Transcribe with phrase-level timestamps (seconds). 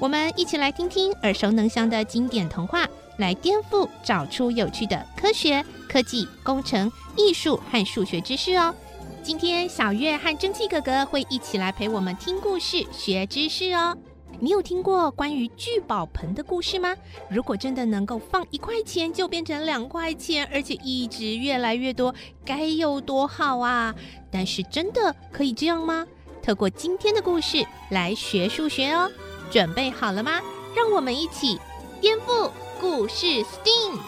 [0.00, 2.86] 我们一起来听听耳熟能详的经典童话，
[3.18, 8.74] 来颠覆，找出有趣的科学、科技、工程、艺术和数学知识哦。
[9.22, 13.96] 今天小月和蒸汽哥哥会一起来陪我们听故事、学知识哦。
[14.40, 16.94] 你有听过关于聚宝盆的故事吗？
[17.30, 22.12] 如果真的能够放一块钱就变成两块钱，而且一直越来越多，
[22.44, 23.94] 该有多好啊！
[24.30, 26.04] 但是真的可以这样吗？
[26.42, 29.10] 透过今天的故事来学数学哦。
[29.50, 30.40] 准备好了吗？
[30.74, 31.58] 让我们一起
[32.00, 33.98] 颠覆故事 STEAM。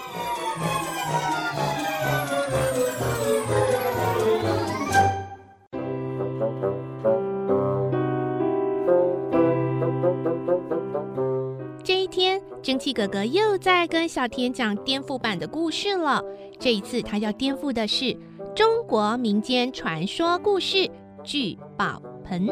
[11.84, 16.20] 这一天，蒸汽哥哥又在跟小田讲颠覆版的故事了。
[16.58, 18.16] 这一次，他要颠覆的是
[18.56, 20.78] 中国民间传说故事
[21.22, 22.46] 《聚宝盆》。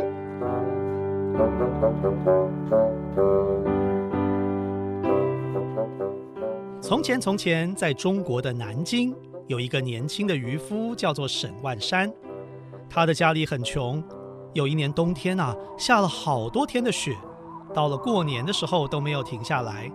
[6.80, 9.12] 从前，从前，在中国的南京，
[9.48, 12.12] 有一个年轻的渔夫，叫做沈万山。
[12.88, 14.02] 他的家里很穷。
[14.52, 17.16] 有一年冬天啊，下了好多天的雪，
[17.74, 19.90] 到了过年的时候都没有停下来。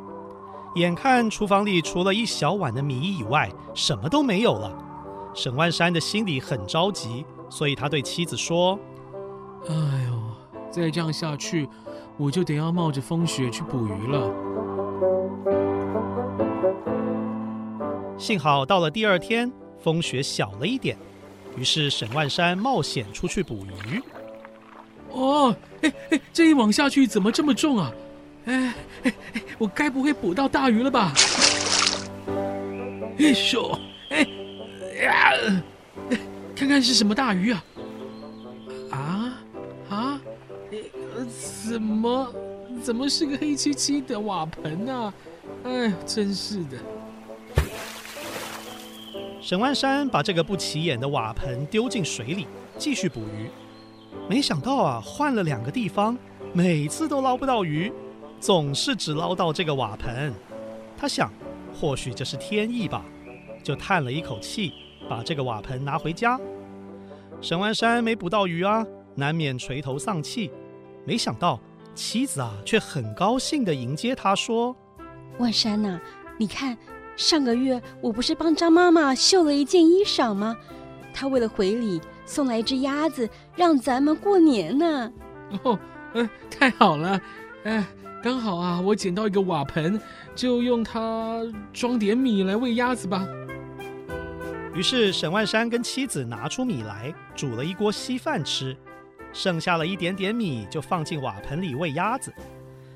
[0.75, 4.77] 眼看厨房里除了一小碗的米以外，什么都没有了。
[5.33, 8.77] 沈万山的心里很着急，所以他对妻子说
[9.69, 9.75] ：“哎
[10.09, 10.18] 呦。”
[10.71, 11.67] 再这样下去，
[12.17, 14.33] 我就得要冒着风雪去捕鱼了。
[18.17, 20.97] 幸好到了第二天，风雪小了一点，
[21.57, 24.01] 于是沈万山冒险出去捕鱼。
[25.11, 27.91] 哦，哎哎，这一网下去怎么这么重啊？
[28.45, 28.73] 哎
[29.03, 31.13] 哎哎，我该不会捕到大鱼了吧？
[33.17, 33.79] 哎呦，
[34.09, 34.21] 哎
[35.03, 35.31] 呀，
[36.55, 37.63] 看看是什么大鱼啊？
[41.69, 42.33] 怎么，
[42.81, 45.13] 怎么是个黑漆漆的瓦盆呢？
[45.63, 46.79] 哎，真是的！
[49.39, 52.47] 沈万山把这个不起眼的瓦盆丢进水里，
[52.79, 53.51] 继续捕鱼。
[54.27, 56.17] 没想到啊，换了两个地方，
[56.53, 57.93] 每次都捞不到鱼，
[58.39, 60.33] 总是只捞到这个瓦盆。
[60.97, 61.31] 他想，
[61.71, 63.05] 或许这是天意吧，
[63.63, 64.73] 就叹了一口气，
[65.07, 66.39] 把这个瓦盆拿回家。
[67.39, 70.49] 沈万山没捕到鱼啊，难免垂头丧气。
[71.09, 71.59] 没想到
[71.95, 74.75] 妻子啊，却很高兴的迎接他，说
[75.39, 75.99] ：“万山呐，
[76.37, 76.77] 你看，
[77.17, 80.55] 上个月我不是帮张妈妈绣了一件衣裳吗？
[81.11, 85.11] 她为了回礼，送来一只鸭子，让咱们过年呢。
[85.63, 85.79] 哦，
[86.13, 87.19] 呃，太好了，
[87.63, 87.83] 哎，
[88.21, 89.99] 刚好啊，我捡到一个瓦盆，
[90.35, 91.41] 就用它
[91.73, 93.27] 装点米来喂鸭子吧。”
[94.75, 98.77] 于是沈万山跟妻子拿出米来，煮了一锅稀饭吃。
[99.31, 102.33] 剩下了一点点米，就放进瓦盆里喂鸭子。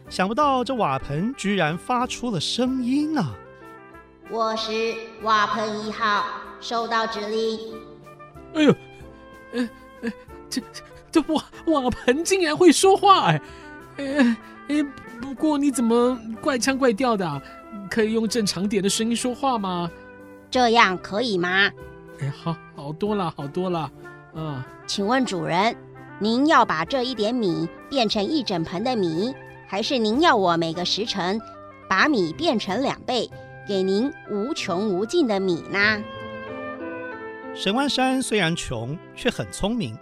[0.10, 3.34] 想不到这瓦盆居然发出了声音啊！
[4.30, 6.26] 我是瓦盆一号，
[6.60, 7.60] 收到指令。
[8.54, 8.76] 哎呦，
[9.54, 9.70] 哎
[10.04, 10.14] 哎，
[10.50, 10.62] 这
[11.12, 13.42] 这瓦瓦盆竟然会说话哎！
[13.98, 14.38] 哎
[14.70, 14.84] 哎，
[15.22, 17.42] 不过你怎么怪腔怪调的？
[17.90, 19.90] 可以用正常点的声音说话吗？
[20.50, 21.70] 这样可以吗？
[22.20, 23.92] 哎，好，好多了，好多了。
[24.36, 25.76] 嗯，请问主人。
[26.20, 29.34] 您要把这一点米变成一整盆的米，
[29.68, 31.42] 还是您要我每个时辰
[31.90, 33.30] 把米变成两倍，
[33.68, 36.02] 给您无穷无尽的米呢？
[37.56, 39.98] 沈万山虽然穷，却很聪明。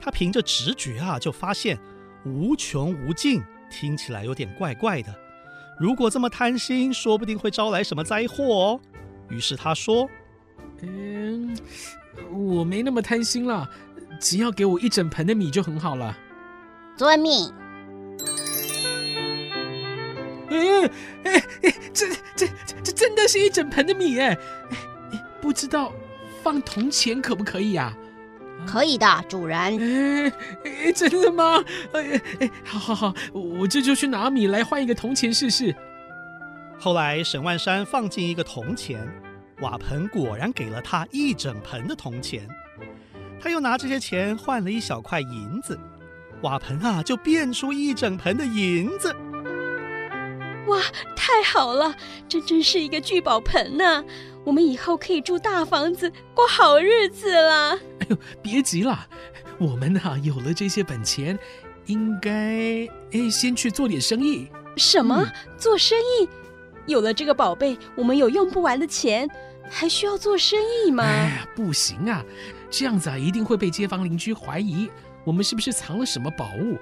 [0.00, 1.78] 他凭着直觉啊，就发现
[2.24, 5.12] 无穷无尽听起来有点怪怪的。
[5.78, 8.80] 如果这么贪心，说不定会招来什么灾祸哦。
[9.28, 10.08] 于是他说
[10.82, 11.56] ：“嗯，
[12.32, 13.68] 我没那么贪心了。”
[14.20, 16.16] 只要给我一整盆的米就很好了。
[16.96, 17.52] 遵命。
[20.48, 20.90] 嗯
[21.24, 22.46] 哎哎，这这
[22.82, 24.28] 这真的是一整盆的米哎！
[25.10, 25.92] 哎，不知道
[26.42, 27.92] 放铜钱可不可以啊？
[28.66, 29.58] 可以的，主人。
[29.58, 30.32] 哎
[30.64, 31.62] 哎，真的吗？
[31.92, 35.74] 哎哎，好好好，我这就去拿米来换一个铜钱试试。
[36.78, 39.06] 后来沈万山放进一个铜钱，
[39.60, 42.48] 瓦盆果然给了他一整盆的铜钱。
[43.40, 45.78] 他又拿这些钱换了一小块银子，
[46.42, 49.14] 瓦盆啊就变出一整盆的银子。
[50.66, 50.80] 哇，
[51.14, 51.94] 太好了，
[52.28, 54.04] 真真是一个聚宝盆呢！
[54.44, 57.74] 我们以后可以住大房子，过好日子了。
[58.00, 59.06] 哎呦，别急了，
[59.58, 61.38] 我们呐、啊、有了这些本钱，
[61.86, 64.48] 应该哎先去做点生意。
[64.76, 65.22] 什么？
[65.24, 66.28] 嗯、做生意？
[66.86, 69.28] 有了这个宝贝，我们有用不完的钱，
[69.68, 71.04] 还需要做生意吗？
[71.04, 72.24] 哎呀，不行啊，
[72.70, 74.90] 这样子啊一定会被街坊邻居怀疑，
[75.24, 76.78] 我们是不是藏了什么宝物？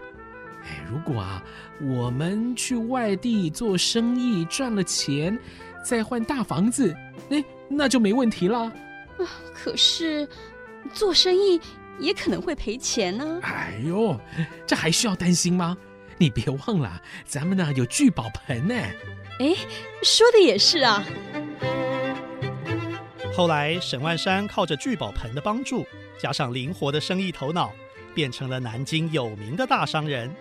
[0.64, 1.44] 哎，如果啊，
[1.80, 5.38] 我们去外地做生意赚了钱，
[5.84, 6.96] 再换大房子，
[7.30, 8.60] 哎，那就没问题了。
[8.60, 10.26] 啊，可是
[10.92, 11.60] 做生意
[11.98, 13.40] 也可能会赔钱呢。
[13.42, 14.18] 哎呦，
[14.66, 15.76] 这还需要担心吗？
[16.16, 18.74] 你别忘了，咱们呢有聚宝盆呢。
[18.74, 19.54] 哎，
[20.02, 21.04] 说的也是啊。
[23.36, 25.84] 后来沈万山靠着聚宝盆的帮助，
[26.16, 27.72] 加上灵活的生意头脑，
[28.14, 30.32] 变成了南京有名的大商人。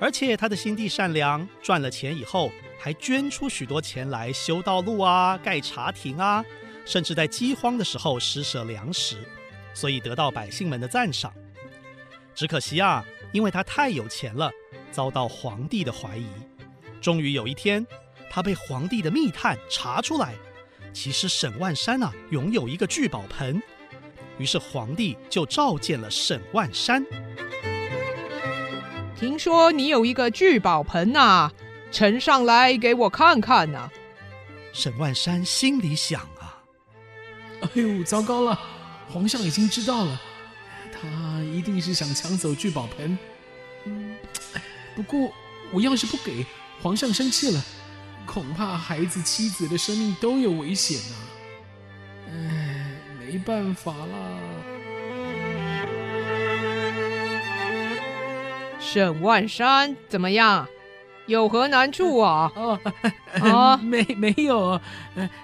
[0.00, 2.50] 而且他的心地善良，赚了钱以后
[2.80, 6.42] 还捐出许多钱来修道路啊、盖茶亭啊，
[6.86, 9.18] 甚至在饥荒的时候施舍粮食，
[9.74, 11.30] 所以得到百姓们的赞赏。
[12.34, 14.50] 只可惜啊，因为他太有钱了，
[14.90, 16.26] 遭到皇帝的怀疑。
[17.02, 17.86] 终于有一天，
[18.30, 20.34] 他被皇帝的密探查出来，
[20.94, 23.60] 其实沈万山啊拥有一个聚宝盆，
[24.38, 27.04] 于是皇帝就召见了沈万山。
[29.18, 31.52] 听说你有一个聚宝盆呐、啊，
[31.90, 33.92] 呈上来给我看看呐、啊。
[34.72, 36.62] 沈万山心里想啊，
[37.60, 38.58] 哎呦，糟糕了，
[39.08, 40.20] 皇上已经知道了，
[40.92, 43.18] 他一定是想抢走聚宝盆。
[43.84, 44.16] 嗯，
[44.94, 45.32] 不过
[45.72, 46.46] 我要是不给，
[46.80, 47.64] 皇上生气了，
[48.26, 51.24] 恐怕孩子、妻子的生命都有危险呐、啊。
[52.30, 52.86] 哎，
[53.20, 54.16] 没办法啦。
[58.80, 60.66] 沈万山怎么样？
[61.26, 62.52] 有何难处啊？
[62.54, 62.78] 哦，
[63.40, 64.78] 啊，没没有，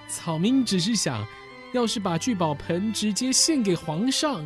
[0.07, 1.25] 草民只是想，
[1.73, 4.45] 要是把聚宝盆直接献给皇上，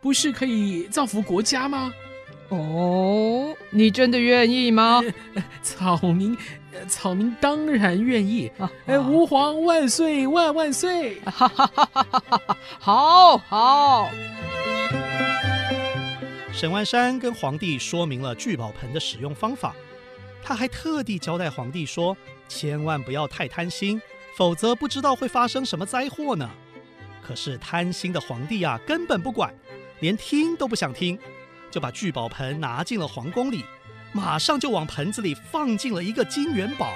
[0.00, 1.92] 不是可以造福国家吗？
[2.50, 5.02] 哦，你真的愿意吗？
[5.60, 6.36] 草民，
[6.86, 8.50] 草民当然愿意。
[8.86, 11.20] 哎，吾皇万岁万万岁！
[11.20, 12.56] 哈哈哈哈哈哈！
[12.78, 14.10] 好好。
[16.52, 19.74] 沈万山跟皇帝说明了聚宝盆的使用方法，
[20.42, 22.16] 他还特地交代皇帝说
[22.48, 24.00] ：“千万不要太贪心，
[24.36, 26.48] 否则不知道会发生什么灾祸呢。”
[27.22, 29.52] 可是贪心的皇帝啊，根本不管，
[30.00, 31.18] 连听都不想听，
[31.70, 33.64] 就把聚宝盆拿进了皇宫里，
[34.16, 36.90] 马上就往盆子里放进了一个金元宝。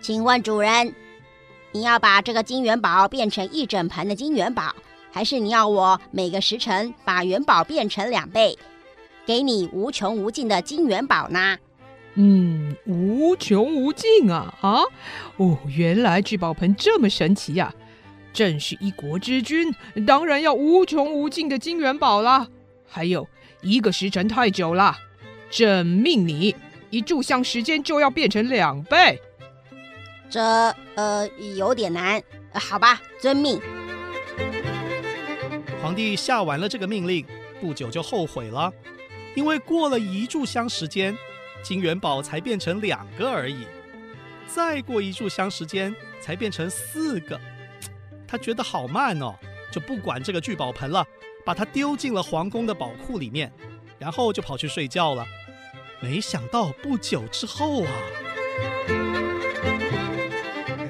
[0.00, 0.94] 请问主人，
[1.72, 4.74] 你要把这个金元宝变成一整盆的金元宝？
[5.12, 8.56] 还是你要我每个时辰把元宝变成两倍，
[9.26, 11.58] 给你无穷无尽的金元宝呢？
[12.14, 14.80] 嗯，无穷无尽啊啊！
[15.36, 17.74] 哦，原来聚宝盆这么神奇呀！
[18.32, 19.74] 朕是一国之君，
[20.06, 22.46] 当然要无穷无尽的金元宝啦。
[22.88, 23.28] 还有
[23.62, 24.96] 一个时辰太久了，
[25.50, 26.54] 朕命你
[26.90, 29.20] 一炷香时间就要变成两倍。
[30.28, 30.40] 这
[30.94, 32.22] 呃有点难，
[32.54, 33.60] 好吧，遵命。
[35.82, 37.26] 皇帝下完了这个命令，
[37.60, 38.72] 不久就后悔了，
[39.34, 41.16] 因为过了一炷香时间，
[41.62, 43.64] 金元宝才变成两个而已；
[44.46, 47.40] 再过一炷香时间，才变成四个。
[48.28, 49.34] 他觉得好慢哦，
[49.72, 51.04] 就不管这个聚宝盆了，
[51.44, 53.52] 把它丢进了皇宫的宝库里面，
[53.98, 55.26] 然后就跑去睡觉了。
[56.00, 57.90] 没想到不久之后啊。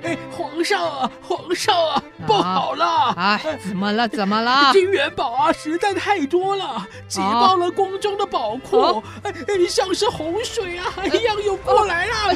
[0.02, 3.12] 哎皇上啊，皇上啊，不好了！
[3.16, 4.08] 哎，怎么了？
[4.08, 4.72] 怎么了？
[4.72, 9.32] 金元宝啊，实在太多了，挤爆了宫中的宝库，哎，
[9.68, 12.34] 像是洪水啊一样涌过来了。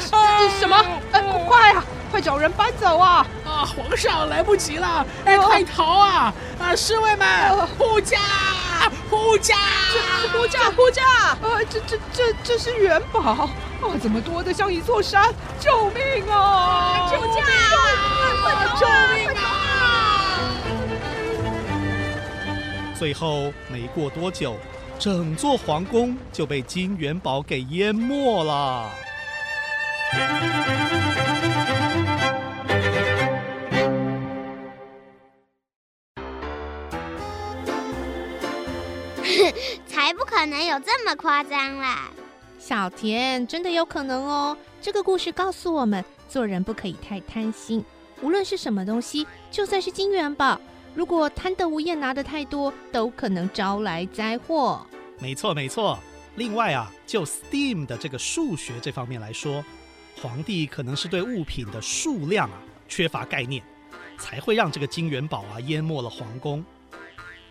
[0.59, 0.75] 什么？
[1.11, 3.25] 哎，快啊，快找人搬走啊！
[3.45, 6.33] 啊，皇上来不及了，哎，快逃啊！
[6.59, 8.19] 啊，侍卫们，护驾，
[9.15, 9.55] 护驾，
[10.31, 11.03] 护驾，护驾！
[11.03, 13.49] 啊，这这这这是元宝啊，
[14.01, 15.33] 怎么多的像一座山？
[15.59, 17.09] 救命啊！
[17.09, 17.43] 救驾！
[18.79, 19.41] 救命啊！
[22.97, 24.57] 最后没过多久，
[24.99, 28.89] 整座皇宫就被金元宝给淹没了。
[40.55, 42.09] 能有这么夸张啦！
[42.57, 44.57] 小田，真的有可能哦。
[44.81, 47.83] 这个故事告诉我们，做人不可以太贪心。
[48.21, 50.57] 无论是什么东西，就算是金元宝，
[50.93, 54.87] 如果贪得无厌拿得太多，都可能招来灾祸。
[55.19, 55.99] 没错，没错。
[56.35, 59.61] 另外啊，就 STEAM 的这个数学这方面来说，
[60.21, 62.57] 皇帝可能是对物品的数量啊
[62.87, 63.61] 缺乏概念，
[64.17, 66.63] 才会让这个金元宝啊淹没了皇宫。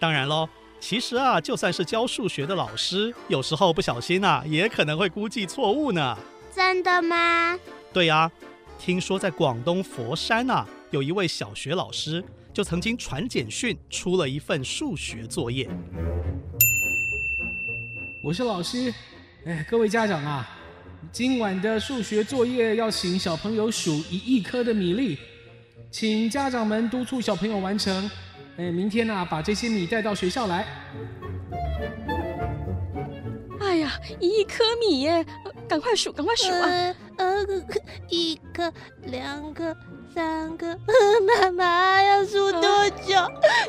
[0.01, 0.49] 当然喽，
[0.87, 6.15] 其实啊，就算是教数学的老师，有时候不小心啊，也可能会估计错误呢。
[6.55, 7.59] 真的吗？
[7.91, 8.31] 对呀，
[8.79, 12.23] 听说在广东佛山啊，有一位小学老师
[12.53, 15.67] 就曾经传简讯出了一份数学作业。
[18.23, 18.93] 我是老师，
[19.47, 20.47] 哎，各位家长啊，
[21.11, 25.17] 今晚的数学作业要请小朋友数一亿颗的米粒，
[25.91, 28.11] 请家长们督促小朋友完成。
[28.57, 30.65] 哎，明天呢，把这些米带到学校来。
[33.61, 35.27] 哎呀，一亿颗米耶！
[35.69, 36.95] 赶快数，赶快数啊！
[37.17, 37.45] 呃，
[38.09, 39.77] 一颗，两颗，
[40.15, 40.79] 三颗，
[41.43, 43.15] 妈妈要数多久？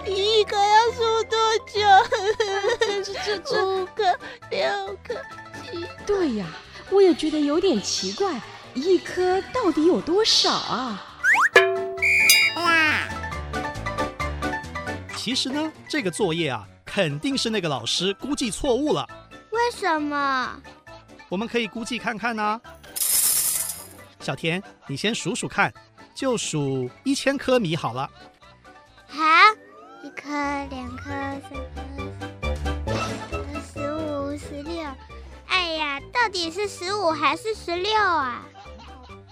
[0.06, 1.82] 一颗要数多久？
[3.04, 4.04] 这这这，五颗，
[4.52, 5.16] 六颗，
[5.64, 5.84] 七。
[6.06, 6.46] 对呀，
[6.92, 8.40] 我也觉得有点奇怪，
[8.76, 11.15] 一颗到底有多少啊？
[15.26, 19.10] 其实呢，这个作业啊，肯定是那个老师估计错误了。
[19.50, 20.62] 为什么？
[21.30, 22.62] 我们可以估计看看呢、啊。
[24.20, 25.74] 小田，你先数数看，
[26.14, 28.08] 就数一千颗米好了。
[29.08, 29.24] 好，
[30.04, 30.30] 一颗、
[30.70, 31.42] 两颗、三
[31.74, 34.88] 颗、十五、十六。
[35.48, 38.46] 哎呀，到底是十五还是十六啊？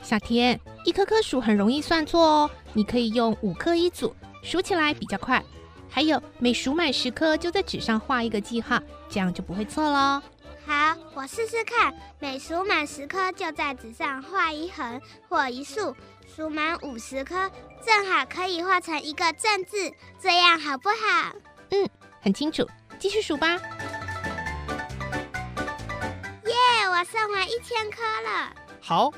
[0.01, 2.49] 小田，一颗颗数很容易算错哦。
[2.73, 5.39] 你可以用五颗一组，数起来比较快。
[5.93, 10.19] 还有，每数满十颗就在纸上画一个记号，这样就不会错喽。
[10.65, 11.93] 好，我试试看。
[12.19, 15.95] 每数满十颗就在纸上画一横或一竖，
[16.35, 17.47] 数满五十颗
[17.85, 21.35] 正好可以画成一个正字，这样好不好？
[21.69, 21.87] 嗯，
[22.19, 22.67] 很清楚。
[22.97, 23.49] 继续数吧。
[26.45, 26.55] 耶，
[26.89, 28.51] 我算完一千颗了。
[28.81, 29.11] 好，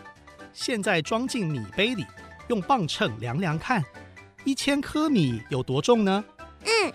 [0.51, 2.05] 现在装进米杯里，
[2.50, 3.82] 用磅秤量量看，
[4.44, 6.22] 一千颗米有多重呢？
[6.65, 6.93] 嗯，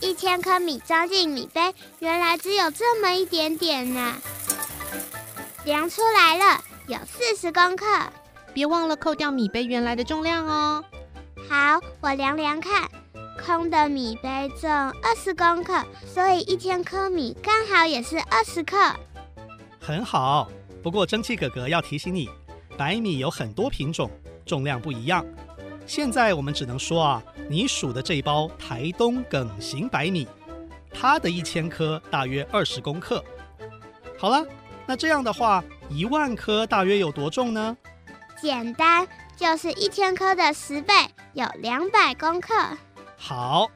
[0.00, 4.14] 一千颗米装进米杯，原来只有这么一点点呢。
[5.64, 7.84] 量出来了，有四十公克。
[8.54, 10.82] 别忘了扣掉米杯原来的重量哦。
[11.48, 12.88] 好，我量量看，
[13.44, 18.78] 空的米杯重二十公克，所以一千颗米刚好也是二十克。
[19.78, 20.48] 很好，
[20.82, 22.30] 不过蒸汽哥哥要提醒你，
[22.78, 24.10] 白米有很多品种，
[24.46, 25.22] 重量不一样。
[25.86, 30.26] 现在我们只能说啊，你数的这一包台东梗型白米，
[30.92, 33.24] 它的一千颗大约二十公克。
[34.18, 34.44] 好了，
[34.84, 37.76] 那这样的话，一万颗大约有多重呢？
[38.42, 40.92] 简单，就是一千颗的十倍，
[41.34, 42.52] 有两百公克。
[43.16, 43.70] 好，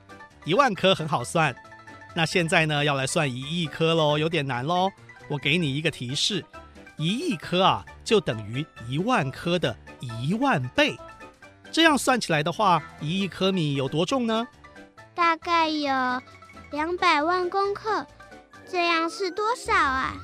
[0.44, 1.54] 一万颗很好算。
[2.14, 4.90] 那现在呢，要来算一亿颗喽，有点难喽。
[5.28, 6.44] 我给你一个提示，
[6.96, 10.96] 一亿颗啊，就等于一万颗的一万倍。
[11.72, 14.46] 这样算起来的话，一亿颗米有多重呢？
[15.14, 15.92] 大概有
[16.72, 18.06] 两百万公克。
[18.68, 20.14] 这样是多少啊？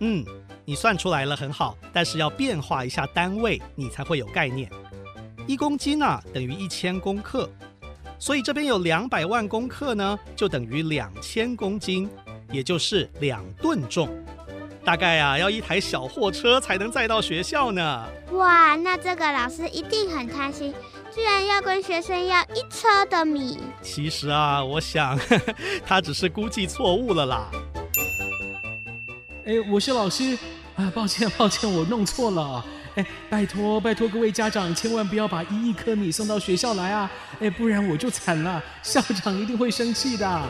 [0.00, 0.24] 嗯，
[0.64, 1.76] 你算出来了，很好。
[1.92, 4.70] 但是要变化一下单位，你才会有概念。
[5.46, 7.50] 一公斤呢，等于一千公克，
[8.18, 12.08] 所以这边有两百万公克呢，就等于两千公斤，
[12.50, 14.08] 也就是两吨重。
[14.86, 18.06] 大概啊，要一台小货车才能载到学校呢。
[18.30, 20.72] 哇，那这个老师一定很贪心，
[21.12, 23.58] 居然要跟学生要一车的米。
[23.82, 27.50] 其实啊，我想呵呵 他只是估计错误了啦。
[29.44, 30.38] 哎，我是老师
[30.76, 32.64] 啊，抱歉抱歉，我弄错了。
[32.94, 37.10] 哎，拜托拜托各位家长，千万不要把一亿颗米送到学校来啊！
[37.40, 40.42] 哎，不然我就惨了，校长一定会生气的。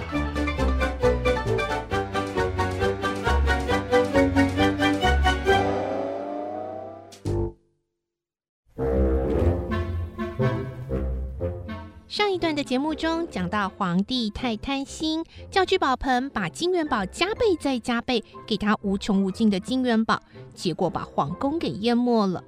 [12.67, 20.21] 节目中讲到皇帝太贪心，叫聚宝盆把金元宝加倍再加倍，给他无穷无尽的金元宝，
[20.53, 22.43] 结果把皇宫给淹没了。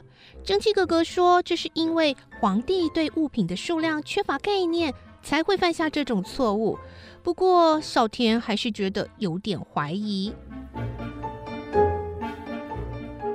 [0.44, 6.76] 蒸汽哥哥说，这是因为皇帝对物品的数量缺乏概念，才会犯下这种错误。
[7.22, 10.34] 不过小田还是觉得有点怀疑。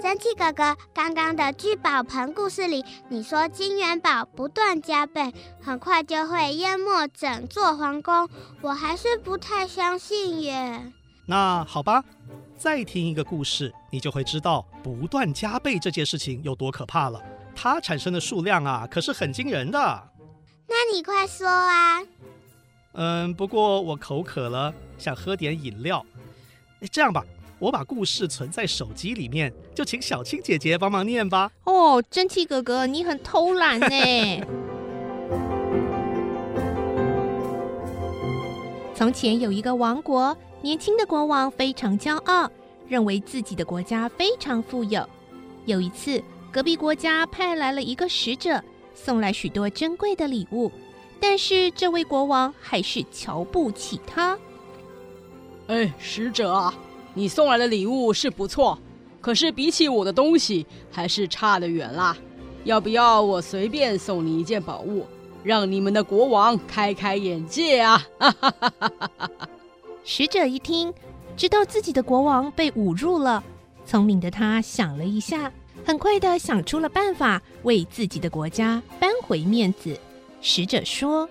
[0.04, 8.28] 蒸汽哥哥，刚刚的聚宝盆故事里，你说金元宝不断加倍，很快就会淹没整座皇宫，
[8.60, 10.92] 我还是不太相信耶。
[11.26, 12.04] 那好吧，
[12.58, 17.24] 再听一个故事，你就会知道不断加倍这件事情有多可怕了。
[17.56, 19.80] 它产生的数量啊，可是很惊人的。
[20.68, 22.02] 那你快说啊。
[22.92, 26.06] 嗯，不过我口渴了，想喝点饮料。
[26.92, 27.24] 这样吧。
[27.64, 31.50] 我把故事存在手机里面，就请小青姐姐帮忙念吧。
[31.64, 33.88] 哦，蒸汽哥哥，你很偷懒呢。
[38.94, 42.52] 从前有一个王国，年轻的国王非常骄傲，
[42.86, 45.08] 认为自己的国家非常富有。
[45.64, 48.62] 有一次，隔壁国家派来了一个使者，
[48.94, 50.70] 送来许多珍贵的礼物，
[51.18, 54.38] 但是这位国王还是瞧不起他。
[55.68, 56.74] 哎，使者啊！
[57.14, 58.78] 你送来的礼物是不错，
[59.22, 62.18] 可是比起我的东西，还是差得远啦。
[62.64, 65.06] 要不要我随便送你一件宝物，
[65.44, 68.02] 让你们的国王开开眼界啊？
[70.04, 70.94] 使者一听，
[71.38, 73.44] 知道自己的国王被侮辱了，
[73.86, 75.52] 聪明的他想了一下，
[75.86, 79.98] 很快的想出了办法，为自己的国家扳回面子。
[80.42, 81.30] 使者说：“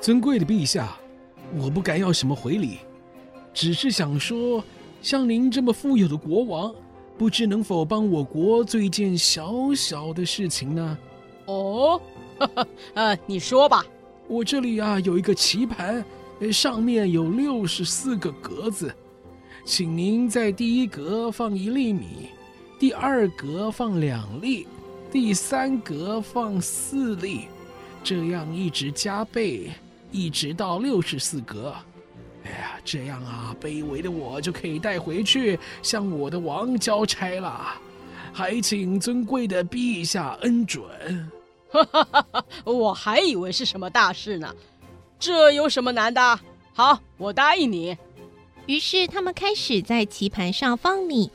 [0.00, 0.96] 尊贵的陛下，
[1.58, 2.78] 我不敢要什么回礼，
[3.52, 4.62] 只是想说。”
[5.06, 6.74] 像您这么富有的国王，
[7.16, 10.98] 不知能否帮我国做一件小小的事情呢？
[11.44, 12.02] 哦，
[12.36, 13.86] 哈哈呃，你说吧。
[14.26, 16.04] 我这里啊有一个棋盘，
[16.52, 18.92] 上面有六十四个格子，
[19.64, 22.30] 请您在第一格放一粒米，
[22.76, 24.66] 第二格放两粒，
[25.12, 27.42] 第三格放四粒，
[28.02, 29.70] 这样一直加倍，
[30.10, 31.72] 一直到六十四格。
[32.46, 37.74] 哎呀，这样啊，卑微的我就可以带回去向我的王交差了，
[38.32, 40.84] 还请尊贵的陛下恩准。
[41.68, 44.54] 哈哈哈哈，我还以为是什么大事呢，
[45.18, 46.40] 这有什么难的？
[46.72, 47.96] 好，我答应你。
[48.66, 51.30] 于是他们开始在棋盘上放米，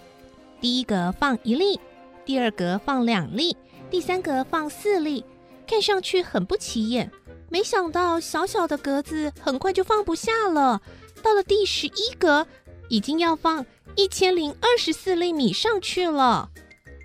[0.61, 1.79] 第一格放一粒，
[2.23, 3.55] 第二格放两粒，
[3.89, 5.25] 第三格放四粒，
[5.67, 7.11] 看上去很不起眼。
[7.49, 10.81] 没想到小小的格子很快就放不下了。
[11.21, 12.45] 到了第十一格，
[12.89, 16.49] 已经要放一千零二十四粒米上去了。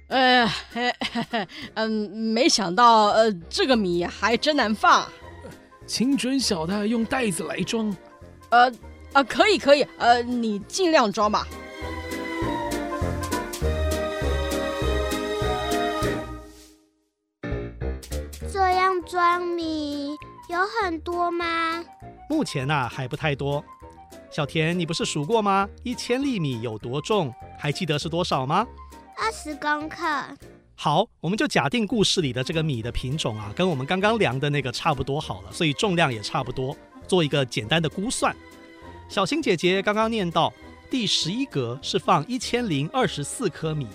[0.08, 0.48] 呃，
[1.74, 5.06] 嗯，没想到，呃，这个米还真难放。
[5.86, 7.94] 请准小的用袋子来装。
[8.50, 8.72] 呃，
[9.12, 11.46] 啊，可以，可以，呃，你尽量装吧。
[18.52, 20.16] 这样装米
[20.48, 21.84] 有很多吗？
[22.30, 23.64] 目前啊，还不太多。
[24.30, 25.68] 小田，你不是数过吗？
[25.82, 27.32] 一千粒米有多重？
[27.58, 28.66] 还记得是多少吗？
[29.16, 30.06] 二十公克。
[30.74, 36.76] 好，我们就假定故事里的这个米的品种啊，跟我们刚刚量的那个差不多好了，所以重量也差不多，
[37.08, 38.36] 做一个简单的估算。
[39.08, 40.52] 小新姐姐刚刚念到
[40.90, 43.86] 第十一格是放一千零二十四颗米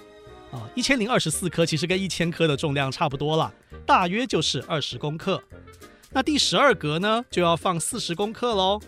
[0.52, 3.54] 啊，一千零二十四颗其实跟一千颗的重量差不多了，
[3.86, 5.42] 大约就是二十公克。
[6.10, 8.82] 那第十二格呢，就要放四十公克喽。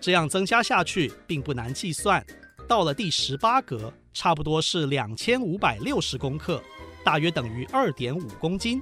[0.00, 2.24] 这样增加下去并不难计算，
[2.66, 6.62] 到了第十八格，差不多是两千五百六十公克，
[7.04, 8.80] 大约等于二点五公斤，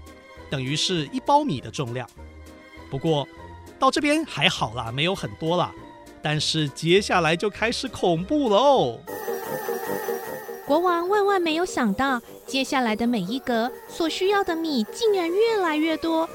[0.50, 2.08] 等于是一包米的重量。
[2.90, 3.26] 不过
[3.78, 5.72] 到这边还好啦，没有很多啦。
[6.22, 9.00] 但是接下来就开始恐怖喽。
[10.66, 16.28] 国王万万没有想到，接下来的每一格所需要的米竟然越来越多。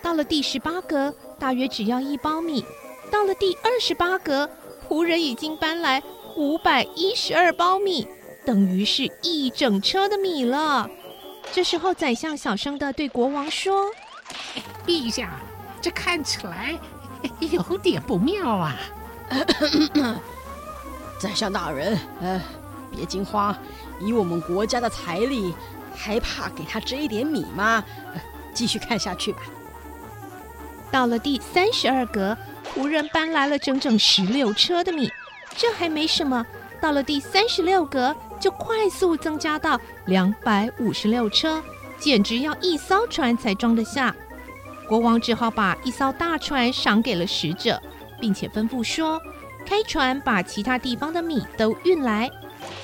[0.00, 2.64] 到了第十八格，大约只要一包米。
[3.12, 4.48] 到了第二十八格，
[4.88, 6.02] 仆人已经搬来
[6.34, 8.08] 五百一十二包米，
[8.46, 10.88] 等于是一整车的米了。
[11.52, 13.90] 这时候，宰相小声的对国王说
[14.86, 15.38] ：“陛下，
[15.82, 16.74] 这看起来
[17.38, 18.74] 有点不妙啊！”
[21.20, 22.40] 宰相大人，呃，
[22.90, 23.54] 别惊慌，
[24.00, 25.54] 以我们国家的财力，
[25.94, 27.84] 还怕给他这一点米吗？
[28.54, 29.42] 继续看下去吧。
[30.92, 32.38] 到了第三十二格。
[32.74, 35.10] 仆人搬来了整整十六车的米，
[35.56, 36.46] 这还没什么。
[36.80, 41.62] 到了第三十六格，就快速增加到两百五十六车，
[41.98, 44.14] 简直要一艘船才装得下。
[44.88, 47.78] 国王只好把一艘大船赏给了使者，
[48.18, 49.20] 并且吩咐说
[49.66, 52.30] ：“开船把其他地方的米都运来。”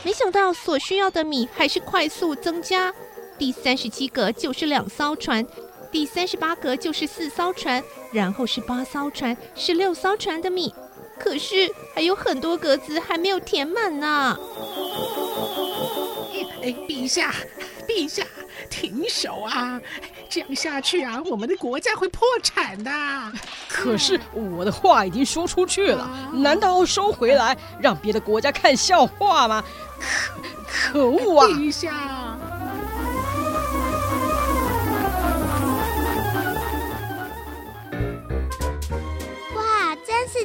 [0.04, 2.92] 没想到所需要的米还是快速增加，
[3.38, 5.46] 第三十七格就是两艘船。
[5.90, 10.74] 第三十八格就是四艘船，然后是八艘船，是六艘船的米，
[11.18, 14.38] 可是还有很多格子还没有填满呢。
[16.62, 17.34] 哎，陛下，
[17.86, 18.22] 陛下，
[18.68, 19.80] 停手啊！
[20.28, 22.90] 这样下去啊，我们的国家会破产的。
[23.68, 29.64] 可是我的话已经说出去了，难道收回来让别的国家看笑话吗？
[30.66, 31.46] 可可恶啊！
[31.46, 32.27] 陛下。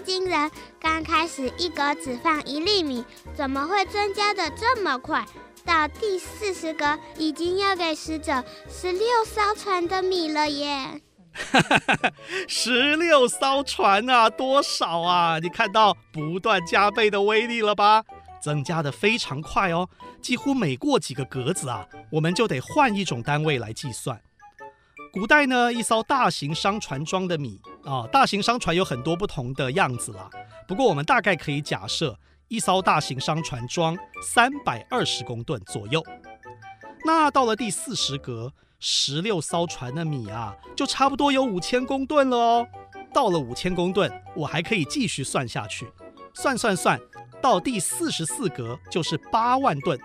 [0.04, 0.52] 惊人！
[0.80, 3.04] 刚开始一格只放一粒米，
[3.36, 5.26] 怎么会增加的这么快？
[5.66, 11.02] 到第四十格，已经要给使者十六艘船的米了耶！
[12.48, 15.40] 十六艘船啊，多少啊？
[15.40, 18.04] 你看到不断加倍的威力了吧？
[18.42, 19.90] 增加的非常快哦，
[20.22, 24.20] 几乎每过几个格子啊，我们就得换一种单位来计算。
[25.14, 30.28] 古代呢，一艘大型商船装的米啊，大型商船有很多不同的样子啦。
[30.68, 36.04] 不过我们大概可以假设，一艘大型商船装三百二十公吨左右。
[37.06, 38.52] 那到了第四十格。
[38.86, 42.68] 十六艘船的米啊，就差不多有五千公吨了哦。
[43.14, 45.88] 到了五千公吨，我还可以继续算下去，
[46.34, 47.00] 算算算，
[47.42, 49.98] 到第四十四格就是八万吨。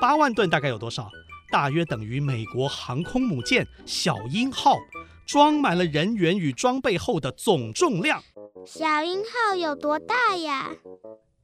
[0.00, 1.10] 八万吨大概有多少？
[1.52, 4.78] 大约等于美国航空母舰“小鹰号”
[5.28, 8.22] 装满了人员与装备后的总重量。
[8.66, 10.70] 小鹰号有多大呀？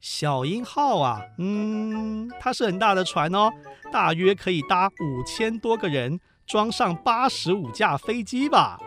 [0.01, 3.51] 小鹰号啊，嗯，它是很大的船哦，
[3.91, 6.19] 大约可以搭五千多个人。
[6.47, 8.79] 装上八十五架飞机吧！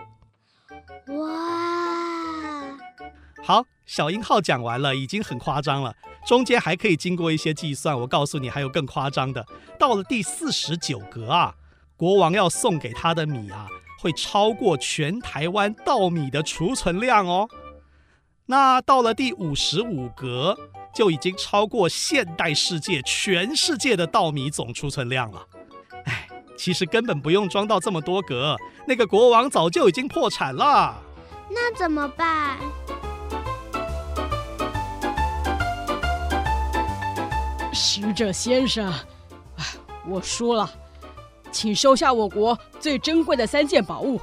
[1.07, 2.77] 哇！
[3.41, 5.95] 好，小鹰号讲完了，已经很夸张了。
[6.27, 7.99] 中间还可以经过一些计算。
[7.99, 9.45] 我告诉你，还有更夸张的。
[9.79, 11.55] 到了第四十九格啊，
[11.97, 13.67] 国王要送给他的米啊，
[14.01, 17.49] 会超过全台湾稻米的储存量哦。
[18.47, 20.57] 那到了第五十五格，
[20.95, 25.47] 就已经超过现代世界全世界的稻米总储存量了。
[26.57, 28.57] 其实根本不用装到这么多格，
[28.87, 31.03] 那个国王早就已经破产了。
[31.51, 32.59] 那怎么办？
[37.73, 38.93] 使者先生，
[40.07, 40.71] 我输了，
[41.51, 44.21] 请收下我国最珍贵的三件宝物，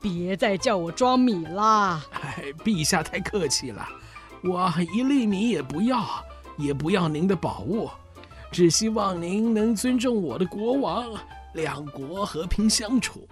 [0.00, 2.04] 别再叫我装米啦。
[2.12, 3.86] 哎，陛下太客气了，
[4.44, 6.04] 我一粒米也不要，
[6.56, 7.90] 也不要您的宝物，
[8.52, 11.04] 只希望您能尊重我的国王。
[11.54, 13.26] 两国和平相处，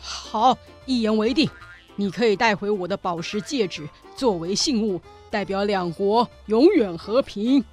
[0.00, 1.48] 好，一言为定。
[1.94, 7.64] 你可以带回我的宝石戒指作为信物，代表两国永远和平。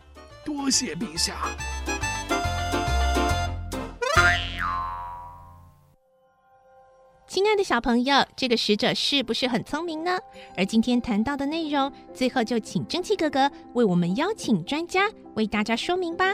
[0.45, 1.35] 多谢陛下。
[7.27, 10.17] 亲爱的小朋友，这个使者是不是很聪明呢？
[10.57, 16.33] 而今天谈到的内容，最后就请蒸汽哥哥为我们邀请专家为大家说明吧。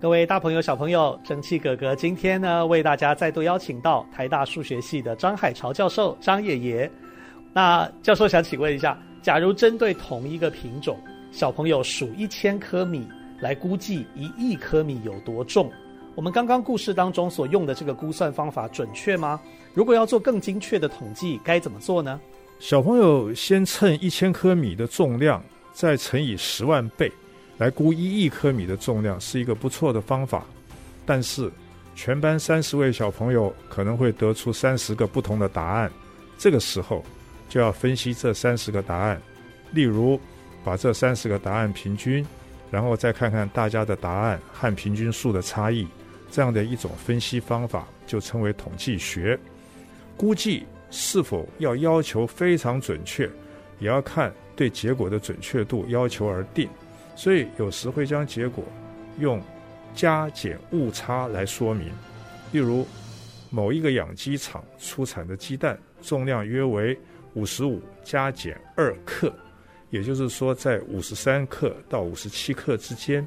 [0.00, 6.90] 各位大朋友、小朋友，蒸汽哥哥今天呢，为大家再度邀请到台大数学系的张海潮教授张爷爷。
[7.54, 10.98] 那教授想请问一下，假如针对同一个品种，
[11.32, 13.08] 小朋友数一千颗米
[13.40, 15.72] 来估计一亿颗米有多重，
[16.14, 19.40] 我们刚刚故事当中所用的这个估算方法准确吗？
[19.72, 22.20] 如果要做更精确的统计，该怎么做呢？
[22.58, 25.42] 小朋友先称一千颗米的重量，
[25.72, 27.10] 再乘以十万倍。
[27.56, 30.44] 来估一亿颗米的重量是一个不错的方法，
[31.06, 31.50] 但是
[31.94, 35.90] 全班三十位小朋友可能会得出三十个不同的答案，
[36.36, 37.02] 这个时候
[37.48, 39.20] 就要分析这三十个答案，
[39.72, 40.20] 例如
[40.64, 42.24] 把这三十个答案平均，
[42.70, 45.86] 然后再看看大家的答案和平均数的差异，
[46.30, 49.38] 这样的一种分析方法就称为统计学。
[50.16, 53.28] 估计是否要要求非常准确，
[53.78, 56.68] 也要看对结果的准确度要求而定。
[57.16, 58.64] 所以有时会将结果
[59.18, 59.42] 用
[59.94, 61.90] 加减误差来说明，
[62.52, 62.86] 例如
[63.50, 66.98] 某一个养鸡场出产的鸡蛋重量约为
[67.34, 69.30] 五十五加减二克，
[69.92, 73.24] 也就是说在五十三克到五十七克之间。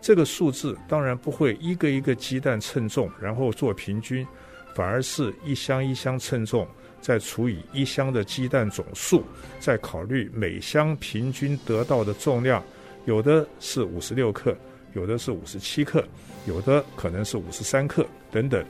[0.00, 4.26] 这个数字当然不会一个一个鸡蛋称重然后做平均，
[4.74, 6.66] 反而是一箱一箱称重，
[7.00, 9.24] 再除以一箱的鸡蛋总数，
[9.58, 12.62] 再考虑每箱平均得到的重量。
[13.06, 14.56] 有的是五十六克，
[14.94, 16.06] 有的是五十七克，
[16.46, 18.64] 有的可能是五十三克等等。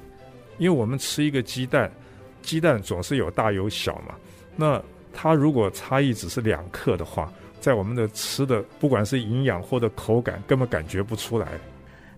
[0.57, 1.93] 因为我们吃一个鸡蛋，
[2.41, 4.15] 鸡蛋总是有大有小嘛。
[4.57, 11.49] 那它如果差异只是两克的话，在我们的吃的不管是营养或者口感，根本感觉不出来。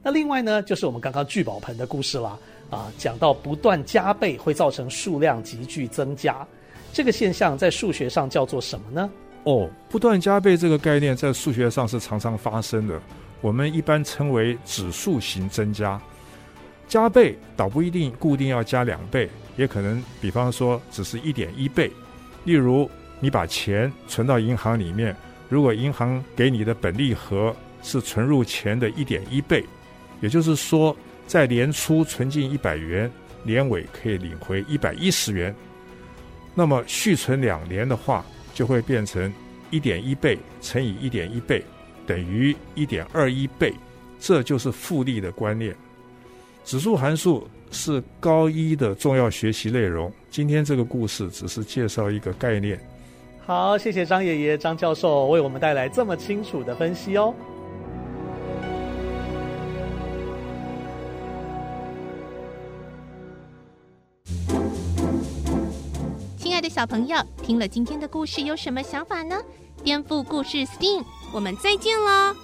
[0.03, 2.39] 那另外呢，就是我们刚刚聚宝盆的故事啦。
[2.71, 6.47] 啊，讲到不断加倍会造成数量急剧增加，
[6.93, 9.11] 这个现象在数学上叫做什么呢？
[9.43, 13.01] 哦，不断加倍这个概念在数学上是常常发生的，
[13.41, 16.01] 我们一般称为指数型增加。
[16.87, 21.91] 加倍倒不一定固定要加两倍，也可能比方说只是一点一倍。
[22.45, 25.15] 例如，你把钱存到银行里面，
[25.49, 29.65] 如果银行给你的本利和是存入钱的一点一倍，
[30.21, 33.11] 也就是说，在年初存进一百元，
[33.43, 35.55] 年尾可以领回一百一十元。
[36.55, 39.33] 那么续存两年的话，就会变成
[39.71, 41.65] 一点一倍乘以一点一倍
[42.07, 43.73] 等于一点二一倍，
[44.19, 45.75] 这就是复利的观念。
[46.65, 50.13] 指数函数是高一的重要学习内容。
[50.31, 52.81] 今天这个故事只是介绍一个概念。
[53.45, 57.35] 好，谢谢张爷爷、张教授为我们带来这么清楚的分析哦。
[66.37, 69.41] 亲爱的小朋友，听了今天的故事有什么想法呢？
[69.83, 72.37] 颠覆故事 STEAM，我们再见喽！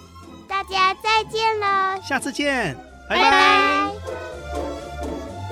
[0.48, 2.00] 大家再见喽！
[2.02, 2.74] 下次见，
[3.08, 4.35] 拜拜拜。